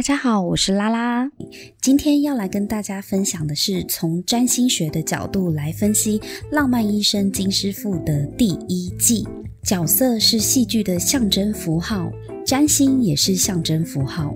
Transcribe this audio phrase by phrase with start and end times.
[0.00, 1.30] 大家好，我是拉拉。
[1.78, 6.18] 今天要来跟大家分享的是从占星学的角度来分析
[6.50, 9.28] 《浪漫医生金师傅》的第一季。
[9.62, 12.10] 角色是戏剧的象征符号，
[12.44, 14.34] 占星也是象征符号。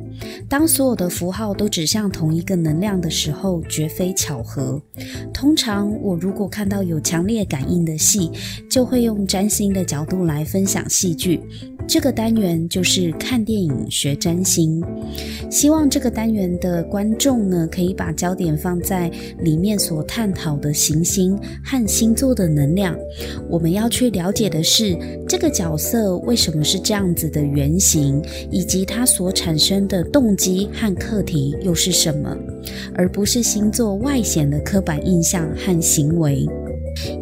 [0.49, 4.81] 当所有的符号都指向同一个能量的时候，绝非巧合。
[5.33, 8.31] 通常，我如果看到有强烈感应的戏，
[8.71, 11.41] 就会用占星的角度来分享戏剧。
[11.87, 14.83] 这个单元就是看电影学占星，
[15.51, 19.11] 希望这个单元的观众呢，可以把焦点放在
[19.41, 22.97] 里面所探讨的行星和星座的能量。
[23.51, 24.97] 我们要去了解的是，
[25.29, 27.94] 这个角色为什么是这样子的原型，
[28.51, 32.37] 以及它所产生的动机和课题又是什么，
[32.95, 36.47] 而不是星座外显的刻板印象和行为。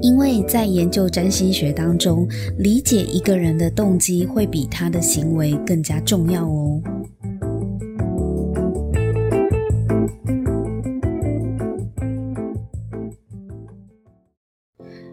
[0.03, 6.81] 因为在研究占星学当中，理解一个人的动机会比他的行为更加重要哦。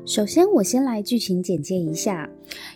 [0.09, 2.27] 首先，我先来剧情简介一下，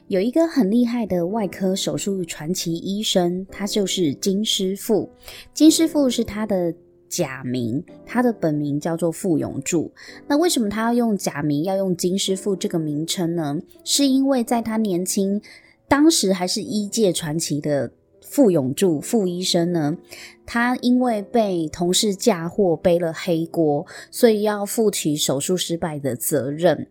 [0.08, 5.10] 有一个很厉害的外科手术传奇医生，他就是金师傅。
[5.52, 6.72] 金师傅是他的
[7.10, 9.92] 假名，他的本名叫做傅永柱。
[10.28, 13.60] 那为什么他要用假名，要用金师傅这个名称呢？
[13.84, 15.42] 是因为在他年轻，
[15.88, 19.98] 当时还是医界传奇的傅永柱傅医生呢，
[20.46, 26.88] 他因为被同事嫁祸背了黑锅，所以要负起手术失败的责任。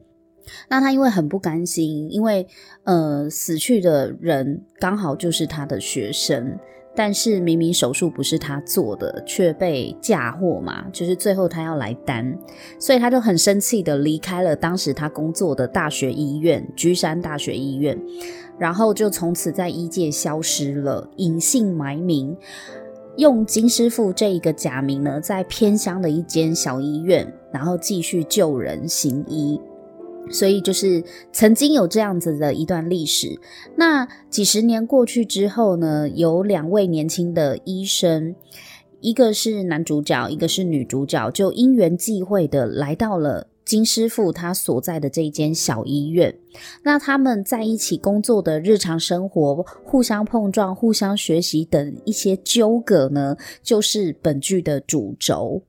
[0.69, 2.47] 那他因为很不甘心，因为
[2.85, 6.59] 呃死去的人刚好就是他的学生。
[6.95, 12.39] 但是明明手术不是他做的，却被嫁祸嘛，就是最后他要来担，
[12.79, 17.99] 所以他就很生气的离开了当时他工作的大学医院——居山大学医院，
[18.59, 22.37] 然后就从此在医界消失了，隐姓埋名，
[23.17, 29.59] 用金师傅这一个假名呢，在偏乡的一间小医院，然后继续救人行医。
[30.31, 31.03] 所以就是
[31.33, 33.39] 曾经有这样子的一段历史。
[33.77, 38.35] 那几十年过去之后呢，有两位年轻的医生，
[39.01, 46.35] 一个是男主角，一个是女主角，就因缘际会的来到了金师傅他所在的这一间小医院。
[46.83, 55.63] 那他们在一起工作的日常生活，互相碰撞、互相学习等一些纠葛呢，就是本剧的主轴。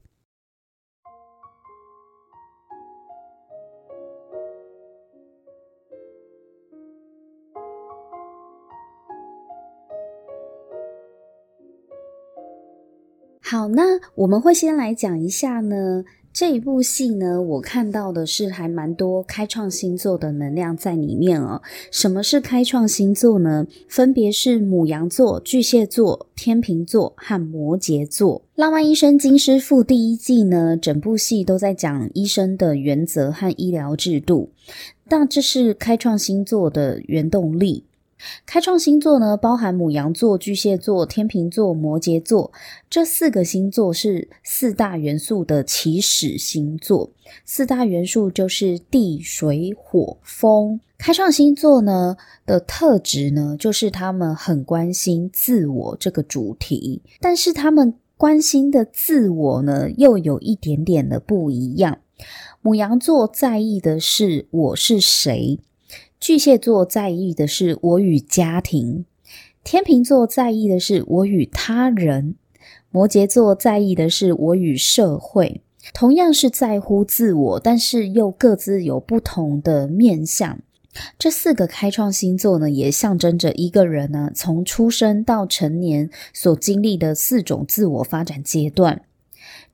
[13.54, 16.04] 好，那我们会先来讲一下呢，
[16.34, 21.62] 这一部戏呢，我看到的是还蛮多开创星座的能量在里面哦。
[21.92, 23.68] 什么是开创星座呢？
[23.88, 28.40] 分别是牡羊座、巨蟹座、天秤座和摩羯座。
[28.56, 34.50] 《浪漫医生金师傅》第一季呢，整部戏都在讲医生的原则和医疗制度，
[35.08, 37.84] 但这是开创星座的原动力。
[38.46, 42.52] 开创星座呢，包含牡羊座、巨蟹座、天秤座、摩羯座
[42.90, 47.12] 这四个星座是四大元素的起始星座。
[47.46, 50.80] 四大元素就是地、水、火、风。
[50.98, 61.98] 开创星座呢的特质呢，就是他们很关心自我这个主题，但是他们关心的自我呢，又有一点点的不一样。
[62.62, 65.60] 牡羊座在意的是我是谁。
[66.24, 69.04] 巨蟹座在意的是我与家庭，
[69.62, 72.36] 天秤座在意的是我与他人，
[72.92, 75.60] 摩羯座在意的是我与社会。
[75.94, 80.62] 同样是在乎自我，但是又各自有不同的面向。
[81.20, 89.02] 这四个开创星座呢，也象征着一个人呢，从出生到成年所经历的四种自我发展阶段。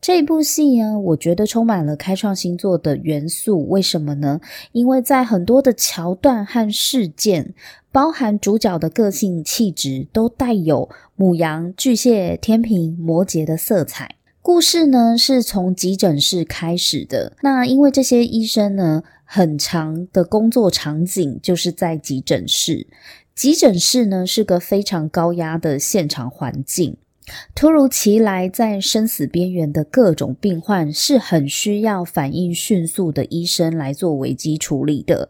[0.01, 3.67] 这部戏呢，我觉得充满了开创星座的元素。
[3.67, 4.39] 为什么呢？
[4.71, 7.53] 因为在很多的桥段和事件，
[7.91, 14.15] 包含主角的个性气质，都带有母羊、巨蟹、天平、摩羯的色彩。
[14.41, 17.33] 故事呢，是从急诊室开始的。
[17.41, 22.87] 那因为这些医生呢，很长的工作场景就是在急诊室。
[23.35, 26.95] 急诊室呢，是个非常高压的现场环境。
[27.55, 35.29] 突如其来，在生死边缘的各种病患，是很需要反应迅速的医生来做危机处理的。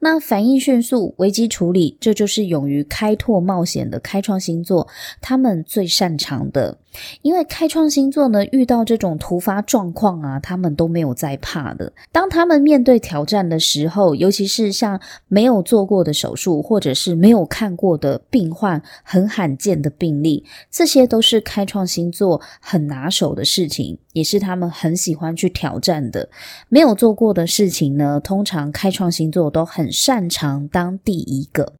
[0.00, 4.88] 那反应迅速、危机处理，这就是勇于开拓冒险的开创星座，
[5.20, 6.78] 他们最擅长的。
[7.22, 11.92] 因为开创星座呢，遇到这种突发状况啊，他们都没有在怕的。
[12.10, 26.28] 当他们面对挑战的时候，尤其是像没有做过的手术，或者是没有看过的病患，很罕见的病例，这些都是开创星座很拿手的事情，也是他们很喜欢去挑战的。
[26.68, 31.72] 没有做过的事情呢，通常开创星座都很擅长当第一个。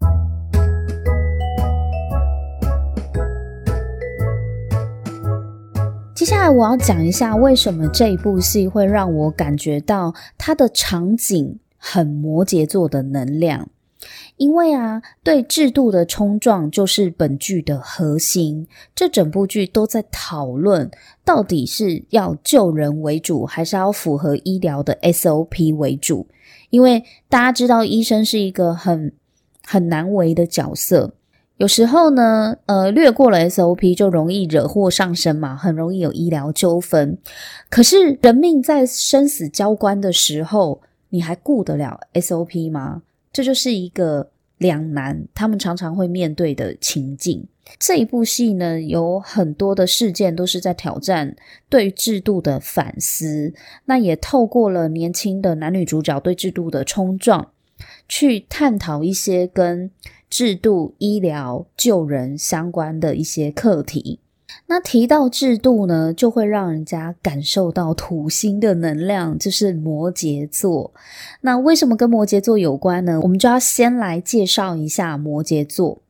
[6.29, 13.71] 接下来我要讲一下为什么这一部戏会让我感觉到它的场景很摩羯座的能量，
[14.37, 18.67] 因为啊，对制度的冲撞就是本剧的核心。
[18.95, 20.91] 这整部剧都在讨论
[21.25, 26.27] 到底是要救人为主，还是要符合医疗的 SOP 为主。
[26.69, 29.15] 因为大家知道，医生是一个很
[29.65, 31.15] 很难为的角色。
[31.59, 37.19] 有时候呢，呃，略过了 SOP 就容易惹祸上身嘛，很容易有医疗纠纷。
[37.69, 43.03] 可是人命在生死交关的时候，你还顾得了 SOP 吗？
[43.33, 47.45] 这就是一个两难，他们常常会面对的情境。
[47.79, 51.35] 这一部戏呢，有很多的事件都是在挑战
[51.69, 53.53] 对制度的反思，
[53.85, 57.49] 那也透过了年轻的男女主角对制度的冲撞，
[58.09, 59.91] 去探讨一些跟
[60.29, 64.21] 制度、医疗、救人相关的一些课题。
[64.67, 70.93] 那提到制度呢，就会让人家感受到土星的能量，就是摩羯座。
[71.41, 73.21] 那为什么跟摩羯座有关呢？
[73.23, 76.03] 我们就要先来介绍一下摩羯座。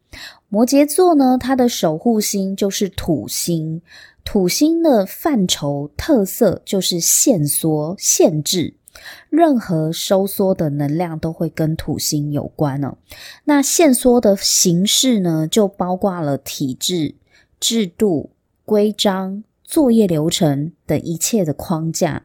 [0.49, 3.83] 摩羯座呢，它的守护星就是土星。
[4.25, 8.75] 土星的范畴特色就是限缩、限制。
[9.31, 12.97] 任何收缩的能量都会跟土星有关哦。
[13.45, 17.15] 那限缩的形式呢，就包括了体制、
[17.61, 18.31] 制度、
[18.65, 22.25] 规章、作业流程等一切的框架，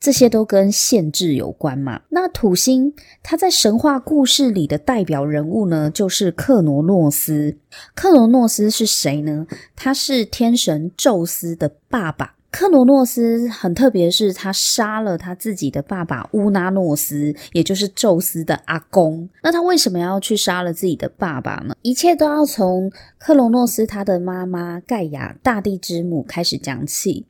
[0.00, 2.02] 这些都跟限制有关嘛。
[2.10, 7.58] 那土星它在神话故事里的代表人物呢，就是克罗诺斯。
[7.94, 9.46] 克罗诺斯是谁呢？
[9.74, 12.36] 他是天神宙斯的爸爸。
[12.50, 19.28] 克罗诺斯很特别，是他杀了他自己的爸爸乌拉诺斯，也就是宙斯的阿公。
[19.42, 21.76] 那他为什么要去杀了自己的爸爸呢？
[21.82, 27.26] 一切都要从克罗诺斯他的妈妈盖亚，大地之母开始讲起。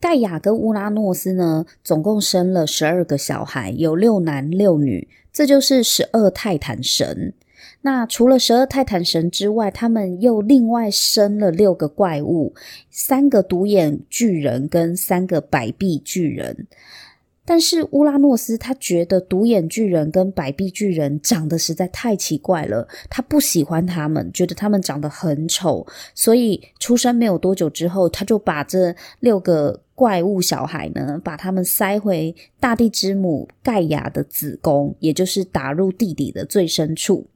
[0.00, 7.32] 盖亚跟乌拉诺斯呢，总共生了十二个小孩，有六男六女，这就是十二泰坦神。
[7.82, 12.54] 那除了十二泰坦神之外，他们又另外生了六个怪物，
[12.90, 16.66] 三个独眼巨人跟三个百臂巨人。
[17.44, 25.84] 但是乌拉诺斯他觉得独眼巨人跟百臂巨人长得实在太奇怪了，他不喜欢他们，觉得他们长得很丑，
[26.14, 37.26] 所以出生没有多久之后，他就把这六个怪物小孩呢，把他们塞回大地之母盖亚的子宫，也就是打入地底的最深处。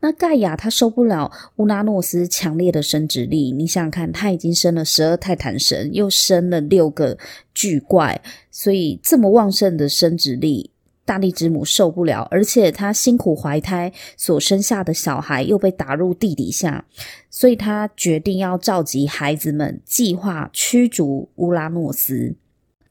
[0.00, 7.18] 那盖亚他受不了乌拉诺斯强烈的生殖力，你想想看，他已经生了十二泰坦神，又生了六个
[7.52, 10.70] 巨怪，所以这么旺盛的生殖力，
[11.04, 16.84] 大地之母受不了，而且他辛苦怀胎所生下的小孩又被打入地底下，
[17.28, 22.36] 所以他决定要召集孩子们，计划驱逐乌拉诺斯。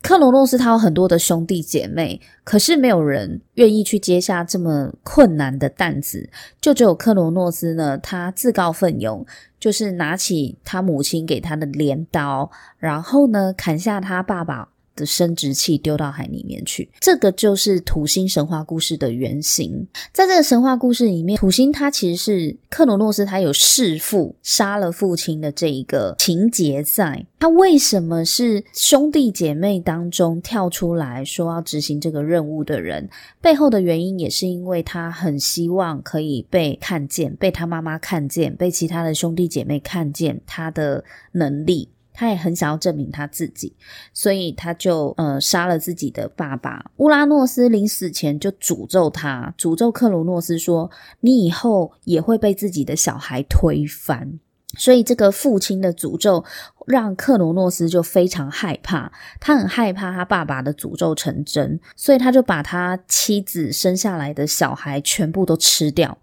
[0.08, 6.30] 克罗诺斯他有很多的兄弟姐妹，可是没有人愿意去接下这么困难的担子，
[6.62, 9.26] 就只有克罗诺斯呢，他自告奋勇，
[9.60, 19.88] 就是拿起他母亲给他的镰刀，然后呢，砍下他爸爸的生殖器丢到海里面去，这个就是土星神话故事的原型。
[20.12, 27.26] 在这个神话故事里面，土星它其实是克罗诺斯，他有弑父、杀了父亲的这一个情节在。
[27.40, 33.08] 他为什么是兄弟姐妹当中跳出来说要执行这个任务的人？
[33.40, 41.90] 背后的原因也是因为他很希望可以被看见，被他妈妈看见，被其他的兄弟姐妹看见他的能力。
[42.20, 43.72] 他也很想要证明他自己，
[44.12, 46.84] 所以他就呃杀了自己的爸爸。
[46.98, 50.90] 乌拉诺斯临死前就诅咒他，诅咒克罗诺斯说
[51.22, 54.40] ：“你以后也会被自己的小孩推翻。”
[54.80, 56.44] 所以这个父亲的诅咒
[56.88, 66.18] 让克罗诺斯就非常害怕，他很害怕他爸爸的诅咒成真，所以他就把他妻子生下来的小孩全部都吃掉，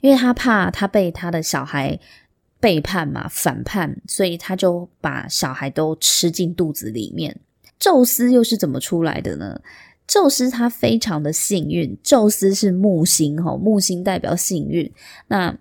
[0.00, 1.98] 因为他怕他被他的小孩。
[2.62, 7.40] 背叛嘛，反叛，所以他就把小孩都吃进肚子里面。
[7.80, 9.60] 宙斯又是怎么出来的呢？
[10.06, 14.92] 宙斯他非常的幸运，宙斯是木星，吼，木星代表幸运。
[15.26, 15.58] 那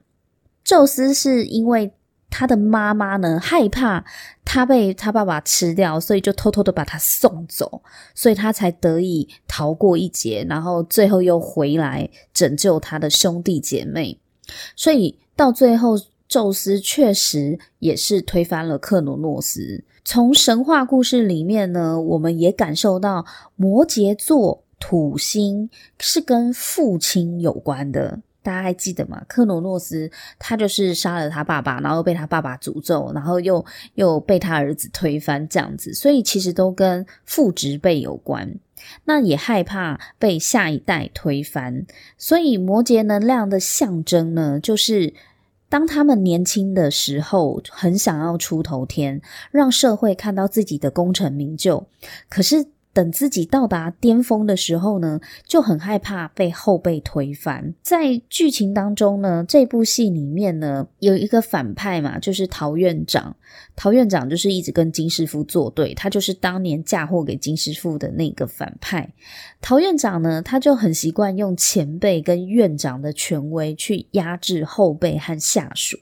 [0.63, 1.91] 宙斯是因为
[2.29, 4.05] 他的妈妈呢，害怕
[4.45, 7.81] 他被他爸爸吃掉，所以就偷偷的把他送走，
[8.13, 14.19] 所以他才得以逃过一劫，然后最后又回来拯救他的兄弟姐妹。
[14.75, 15.97] 所以到最后，
[16.31, 19.83] 宙斯确实也是推翻了克罗诺斯。
[20.05, 23.25] 从神话故事里面呢，我们也感受到
[23.57, 25.69] 摩羯座土星
[25.99, 28.21] 是跟父亲有关的。
[28.41, 29.21] 大家还记得吗？
[29.27, 30.09] 克罗诺斯
[30.39, 33.63] 他就是杀了他爸爸，然后被他爸爸诅咒，然后又
[33.95, 38.55] 又被他儿子推翻这样子，所以其实都跟父执辈有关。
[39.03, 41.85] 那也害怕被下一代推翻，
[42.17, 45.13] 所以摩羯能量的象征呢，就是。
[45.71, 51.87] 当他们年轻的时候，很想要出头天，让社会看到自己的功成名就。
[52.27, 57.73] 可是，等自己到达巅峰的时候呢，就很害怕被后辈推翻。
[57.81, 63.35] 在剧情当中呢，这部戏里面呢，有一个反派嘛，就是陶院长。
[63.75, 69.13] 陶院长就是一直跟金师傅作对，他就是当年嫁祸给金师傅的那个反派。
[69.59, 75.97] 陶院长呢，他就很习惯用前辈跟院长的权威去压制后辈和下属。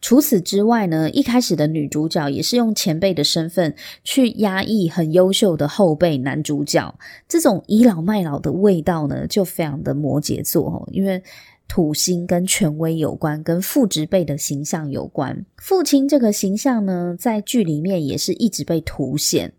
[0.00, 6.94] 除此之外呢，一开始的女主角也是用前辈的身份去压抑很优秀的后辈男主角，
[7.28, 11.22] 这种倚老卖老的味道呢，就非常的摩羯座哦，因为
[11.68, 15.44] 土星跟权威有关，跟父职辈的形象有关。
[15.58, 19.52] 父亲这个形象呢，在剧里面也是一直被凸显，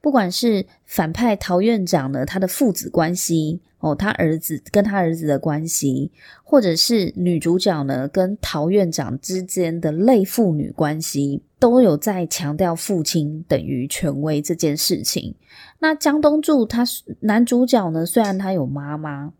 [0.00, 3.60] 不管是反派陶院长呢，他的父子关系。
[3.80, 6.10] 哦，他儿子跟他儿子的关系，
[6.42, 15.32] 或者是女主角呢跟陶院长之间的类父女关系，都有在强调父亲等于权威这件事情。
[15.78, 19.32] 那江东柱他是男主角呢，虽然他有妈妈，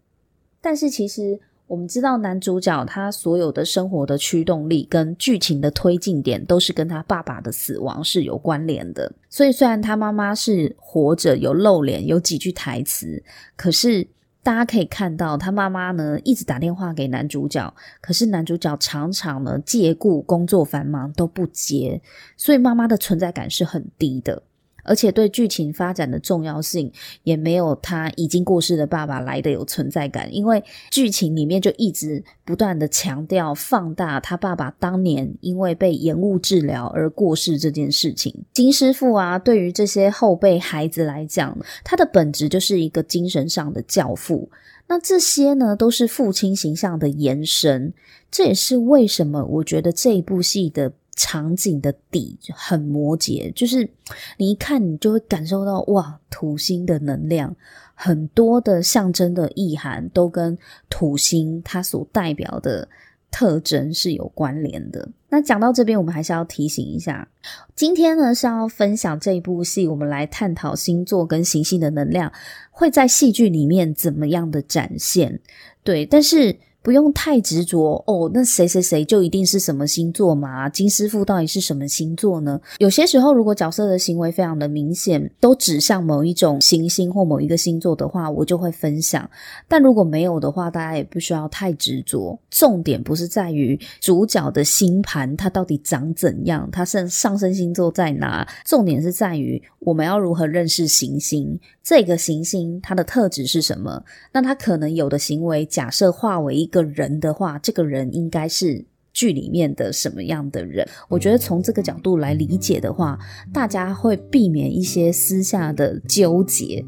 [0.61, 9.12] 但是其实我们知道男主角他所有的生活的驱动力跟剧情的推进点，都是跟他爸爸的死亡是有关联的。
[9.28, 13.22] 所以虽然他妈妈是活着，有露脸，有几句台词，
[13.54, 14.08] 可是。
[14.40, 22.00] 大家可以看到，他妈妈呢一直打电话给男主角，可是男主角常常呢借故工作繁忙都不接，
[22.34, 24.42] 所以妈妈的存在感是很低的。
[24.88, 26.90] 而且对剧情发展的重要性
[27.23, 38.35] 也没有他已经过世的爸爸来的有存在感，因为剧情里面就一直不断的强调放大他爸爸当年因为被延误治疗而过世这件事情。
[38.54, 44.49] 金师傅啊，对于这些后辈孩子来讲，他的本质就是一个精神上的教父。
[44.87, 47.92] 那这些呢，都是父亲形象的延伸。
[48.30, 50.92] 这也是为什么我觉得这一部戏的。
[51.18, 53.90] 场景的底很摩羯，就是
[54.37, 57.56] 你一看，你就会感受到哇，土星的能量，
[57.92, 60.56] 很多的象征的意涵都跟
[60.88, 62.88] 土星它所代表的
[63.32, 65.08] 特征是有关联的。
[65.28, 67.26] 那讲到这边，我们还是要提醒一下，
[67.75, 72.32] 今天呢是要分享这一部戏，我们来探讨星座跟行星的能量
[72.70, 75.40] 会在戏剧里面怎么样的展现。
[75.82, 76.56] 对，但是。
[76.88, 80.71] 不用太执着哦，那谁谁谁就一定是什么星座吗？
[80.71, 82.59] 金师傅到底是什么星座呢？
[82.78, 89.28] 有些时候，如果角色的行为非常的明显，都指向某一种行星或某一个星座的话，我就会分享。
[89.68, 92.40] 但如果没有的话，大家也不需要太执着。
[92.49, 98.49] 重点不是在于主角的星盘它到底长怎样，它是上升星座在哪？
[98.64, 104.02] 重点是在于我们要如何认识行星，这个行星它的特质是什么？
[104.33, 106.77] 那它可能有的行为，假设化为一个。
[106.78, 110.88] 个人的话，这个人应该是剧里面的什么样的人？
[111.08, 113.18] 我觉得从这个角度来理解的话，
[113.52, 116.85] 大家会避免一些私下的纠结。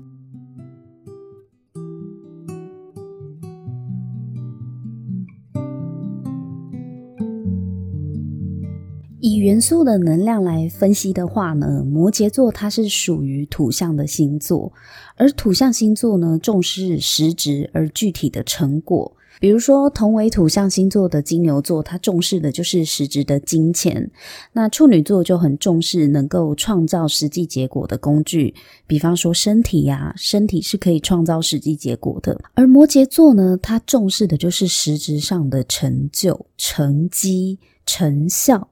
[9.23, 14.73] 以元素的能量来分析的话呢，摩羯座它是属于土象的星座，
[15.17, 19.17] 而土象星座呢，重视实质而具体的成果。
[19.41, 24.07] 比如说，同为土象星座的金牛座，他重视的就是实质的金钱；
[24.53, 28.55] 那处女座就很重视能够创造实际结果的工具，
[28.87, 32.39] 比方说身体呀，身体是可以创造实际结果的。
[32.53, 38.69] 而摩羯座呢，他重视的就是实质上的成就、成绩、成效。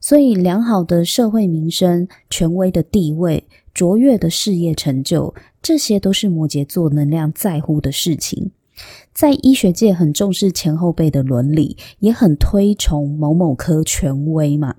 [0.00, 8.52] 所以，良好的社会名声、权威的地位、卓越的事业成就，这些都是摩羯座能量在乎的事情。
[9.18, 14.72] 在医学界很重视前后辈的伦理，也很推崇某某科权威嘛。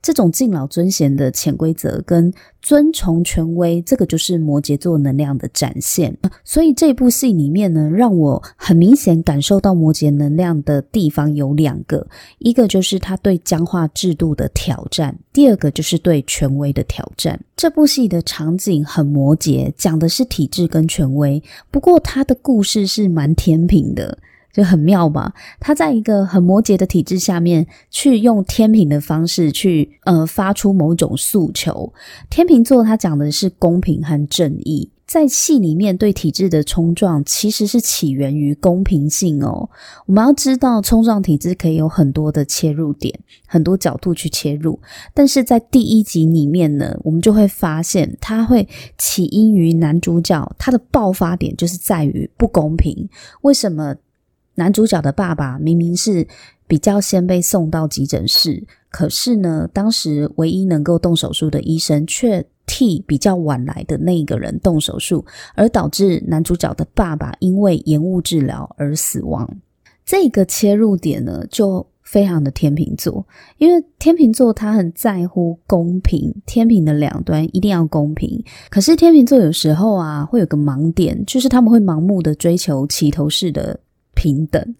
[0.00, 2.32] 这种敬老尊贤的潜规则跟
[2.62, 6.16] 尊崇权威，这个就是摩羯座能量的展现。
[6.42, 12.06] 所以这部戏里面呢，让我很明显感受到摩羯能量的地方有两个，
[12.38, 17.38] 一个就是他对僵化制度的挑战，第二个就是对权威的挑战。
[17.54, 24.18] 这部戏的场景很摩羯，讲的是体制跟权威，不过他的故事是蛮甜品的。
[24.52, 25.32] 就很妙吧？
[25.60, 31.92] 他在一个很摩羯的体制下面，去用天平的方式去呃发出某种诉求。
[32.28, 39.68] 天平座他讲的是公平和正义，在戏里面对体制的冲撞其实是起源于公平性哦。
[40.06, 44.78] 我们要知道，冲撞体制可以有很多的切入点，很多角度去切入。
[45.12, 53.08] 但是在第一集里面呢，我们就会发现，它会起因于男主角，他的爆发点就是在于不公平。
[53.40, 53.96] 为什么？
[54.54, 56.26] 男主角的爸爸明明是
[56.66, 65.24] 比较先被送到急诊室，可是呢，当时唯一能够动手术的医生却替比较晚来的那个人动手术，
[65.56, 69.48] 而导致男主角的爸爸因为延误治疗而死亡。
[70.06, 73.26] 这个切入点呢，就非常的天秤座，
[73.58, 78.40] 因为天秤座他很在乎公平，天平的两端一定要公平。
[78.70, 83.80] 可是天秤座有时候啊，会有个盲点，就是他们会盲目的追求齐头式的。
[84.12, 84.74] 平等，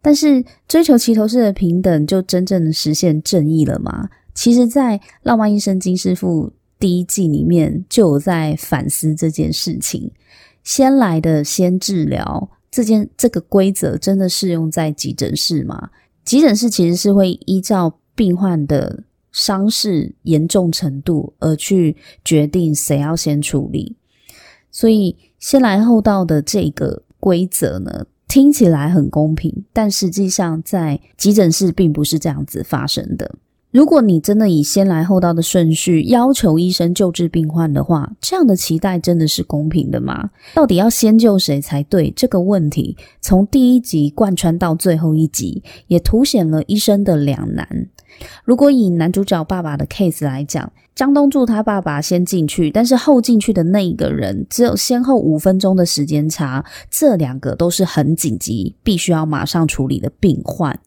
[0.00, 4.08] 但是追求齐头式的平等，就真正的实现正义了吗？
[4.32, 6.46] 其实，在《浪漫医生金师傅》
[6.78, 10.10] 第一季里面，就有在反思这件事情。
[10.62, 15.90] 先来的先治疗，这件这个规则真的适用在急诊室吗？
[16.24, 23.94] 急诊室其实是会依照病患的伤势严重程度而去决定谁要先处理，
[24.72, 33.36] 所以先来后到的这个规则呢，听起来很公平，但实际上在急诊室并不是这样子发生的。
[33.76, 40.30] 如果你真的以先来后到的顺序要求医生救治病患的话，这样的期待真的是公平的吗？
[40.54, 42.10] 到底要先救谁才对？
[42.16, 47.68] 这个问题从第一集贯穿到最后一集，也凸显了医生的两难。
[48.44, 60.78] 如果以男主角爸爸的 case 来讲，江东柱他爸爸先进去，但是后进去的那一个人只有先后五分钟的时间差，这两个都是很紧急，必须要马上处理的病患。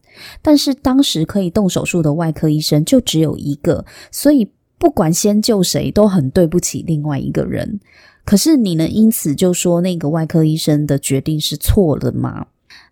[0.42, 7.78] 但是当时可以动手术的外科医生就只有一个，所以不管先救谁，都很对不起另外一个人。
[8.24, 12.46] 可是你能因此就说那个外科医生的决定是错的吗？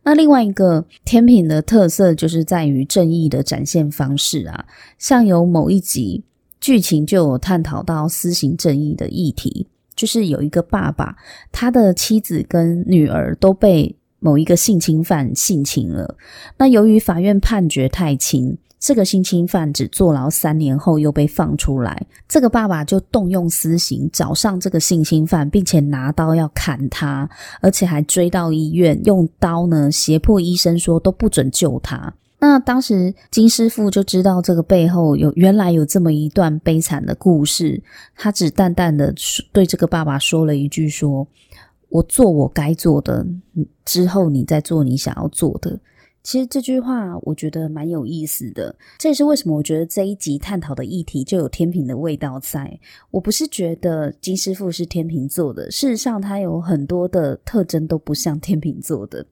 [0.09, 4.64] 那另外一个天秤的特色就是在于正义的展现方式啊，
[4.99, 6.25] 像有某一集。
[6.61, 11.14] 剧情就有探讨到私刑正义的议题，就是有一个爸爸，
[11.53, 16.16] 他的妻子跟女儿都被某一个性侵犯性侵了。
[16.57, 27.29] 那由于法院判决太轻，这个性侵犯只坐牢三年后又被放出来，这个爸爸就动用私刑找上这个性侵犯，并且拿刀要砍他，
[27.61, 32.14] 而且还追到医院，用刀呢胁迫医生说都不准救他。
[32.41, 37.83] 那当时金师傅就知道这个背后有原来有这么一段悲惨的故事，
[38.14, 39.12] 他只淡淡的
[39.51, 41.27] 对这个爸爸说了一句说
[41.91, 43.27] ：“我做我该做的，
[43.85, 45.77] 之后你再做你想要做的。”
[46.29, 52.79] 其实这句话我觉得蛮有意思的，这也是为什么我觉得这一集探讨的议题就有天秤的味道在。
[53.11, 59.25] 我不是觉得金师傅是天秤座的，事实上他有很多的特征都不像天秤座的。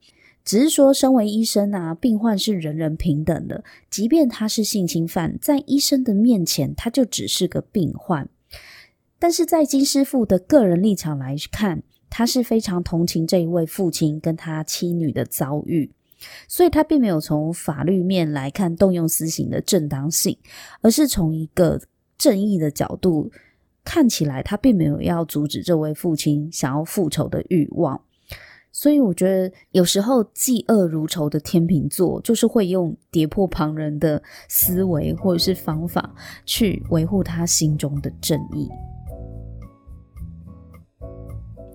[0.43, 3.63] 只是说，身为医生啊，病患是人人平等的。
[3.91, 8.27] 即便他是性侵犯，在医生的面前，他就只是个病患。
[9.19, 15.91] 但是在金师傅的个人立场来看，他是非常同情这一位父亲跟他妻女的遭遇，
[16.47, 20.37] 所以他并没有从法律面来看动用私刑的正当性，
[20.81, 21.81] 而是从一个
[22.17, 23.31] 正义的角度
[23.83, 28.01] 看起来，他并没有要阻止这位父亲想要复仇的欲望。
[28.71, 36.13] 所以我觉得，有时候嫉恶如仇的天秤座，就是会用跌破旁人的思维或者是方法，
[36.45, 38.69] 去维护他心中的正义。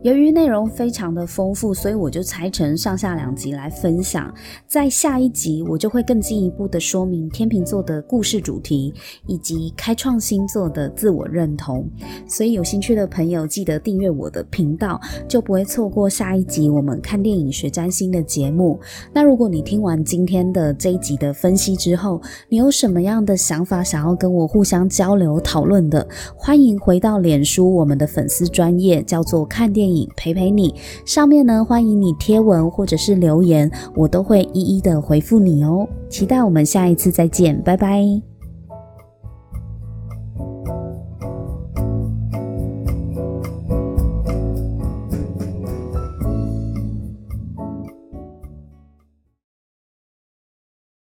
[0.02, 4.34] 由于内容非常的丰富，所以我就拆成上下两集来分享。
[4.66, 8.92] 在下一集，我就会更进一步的说明天秤座的故事主题，
[9.28, 11.88] 以及开创星座的自我认同。
[12.26, 18.80] 所以有兴趣的朋友，记得订阅我的频道，就不会错过下一集我们看电影学占星的节目。
[19.12, 29.91] 那如果你听完今天的这一集的分析之后，你有什么样的想法想要跟我互相交流讨论的，欢迎回到脸书我们的粉丝专业，叫做看电影。
[29.94, 30.74] 影陪陪你。
[31.04, 35.86] 上面呢，欢迎你贴文或者是留言，我都会一一的回复你哦。
[36.08, 38.31] 期待我们下一次再见，拜拜。